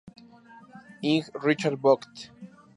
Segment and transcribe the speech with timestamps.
[1.03, 2.31] Ing Richard Vogt.